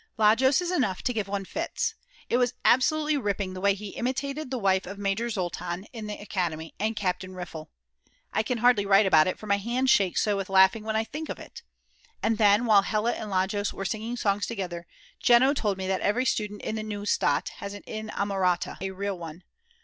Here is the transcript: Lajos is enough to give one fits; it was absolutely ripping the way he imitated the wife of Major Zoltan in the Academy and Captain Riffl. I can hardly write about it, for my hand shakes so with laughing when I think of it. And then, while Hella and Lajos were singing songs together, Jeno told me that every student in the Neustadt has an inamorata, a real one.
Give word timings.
Lajos 0.17 0.63
is 0.63 0.71
enough 0.71 1.03
to 1.03 1.13
give 1.13 1.27
one 1.27 1.45
fits; 1.45 1.93
it 2.27 2.37
was 2.37 2.55
absolutely 2.65 3.17
ripping 3.17 3.53
the 3.53 3.61
way 3.61 3.75
he 3.75 3.89
imitated 3.89 4.49
the 4.49 4.57
wife 4.57 4.87
of 4.87 4.97
Major 4.97 5.29
Zoltan 5.29 5.83
in 5.93 6.07
the 6.07 6.15
Academy 6.17 6.73
and 6.79 6.95
Captain 6.95 7.33
Riffl. 7.35 7.67
I 8.33 8.41
can 8.41 8.57
hardly 8.57 8.83
write 8.83 9.05
about 9.05 9.27
it, 9.27 9.37
for 9.37 9.45
my 9.45 9.57
hand 9.59 9.91
shakes 9.91 10.23
so 10.23 10.35
with 10.35 10.49
laughing 10.49 10.83
when 10.85 10.95
I 10.95 11.03
think 11.03 11.29
of 11.29 11.37
it. 11.37 11.61
And 12.23 12.39
then, 12.39 12.65
while 12.65 12.81
Hella 12.81 13.11
and 13.11 13.29
Lajos 13.29 13.73
were 13.73 13.85
singing 13.85 14.17
songs 14.17 14.47
together, 14.47 14.87
Jeno 15.21 15.53
told 15.53 15.77
me 15.77 15.85
that 15.85 16.01
every 16.01 16.25
student 16.25 16.63
in 16.63 16.73
the 16.73 16.81
Neustadt 16.83 17.49
has 17.57 17.75
an 17.75 17.83
inamorata, 17.85 18.79
a 18.81 18.89
real 18.89 19.19
one. 19.19 19.43